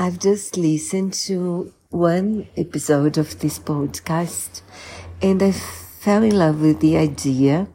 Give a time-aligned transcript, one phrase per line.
[0.00, 4.62] I've just listened to one episode of this podcast
[5.20, 7.66] and I fell in love with the idea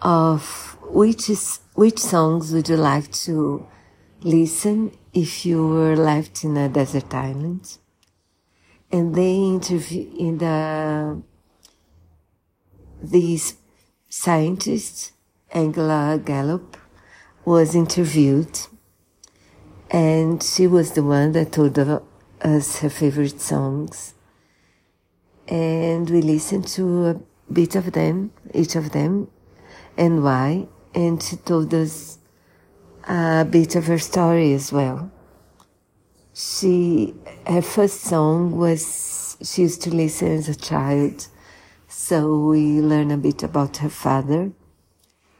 [0.00, 3.66] of which is, which songs would you like to
[4.22, 7.76] listen if you were left in a desert island.
[8.90, 11.22] And they interview in the,
[13.02, 13.56] these
[14.08, 15.12] scientists,
[15.50, 16.78] Angela Gallop,
[17.44, 18.58] was interviewed
[19.92, 24.14] and she was the one that told us her favorite songs.
[25.46, 27.20] And we listened to a
[27.52, 29.28] bit of them, each of them,
[29.98, 30.66] and why.
[30.94, 32.18] And she told us
[33.06, 35.12] a bit of her story as well.
[36.32, 37.12] She,
[37.46, 41.26] her first song was, she used to listen as a child.
[41.88, 44.52] So we learn a bit about her father.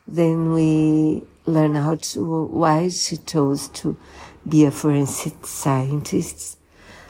[0.06, 3.96] Then we learn how to, why she chose to
[4.48, 6.58] be a forensic scientist.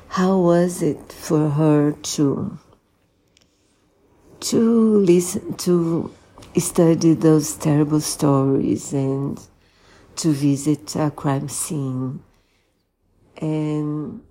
[0.09, 2.59] How was it for her to,
[4.41, 6.13] to listen, to
[6.59, 9.41] study those terrible stories and
[10.17, 12.23] to visit a crime scene?
[13.39, 14.23] And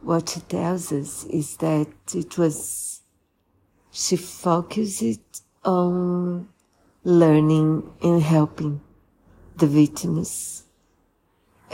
[0.00, 3.00] what she tells us is that it was,
[3.92, 6.48] she focused on
[7.04, 8.80] learning and helping
[9.56, 10.64] the victims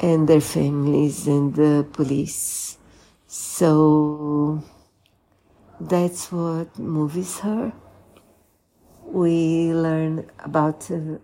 [0.03, 2.79] and their families and the police.
[3.27, 4.63] So
[5.81, 7.73] that's what movies her.
[9.07, 11.19] We learn about uh,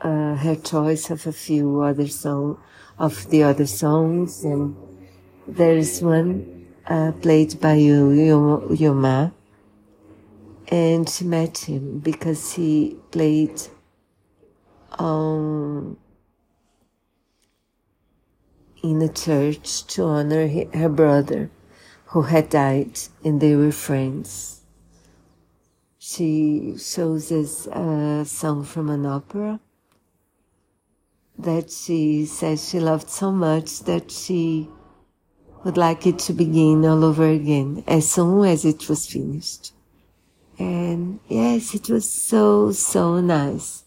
[0.00, 2.58] uh, her choice of a few other song
[2.98, 4.74] of the other songs, and
[5.46, 9.32] there's one uh, played by Yo-Yo
[10.68, 13.60] and she met him because he played
[14.98, 15.96] on
[18.90, 21.50] in a church to honor her brother
[22.06, 24.60] who had died and they were friends.
[25.98, 29.60] She shows us a song from an opera
[31.38, 34.68] that she says she loved so much that she
[35.64, 39.72] would like it to begin all over again as soon as it was finished.
[40.58, 43.82] And yes, it was so, so nice.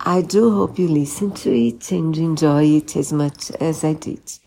[0.00, 4.38] I do hope you listen to it and enjoy it as much as I did.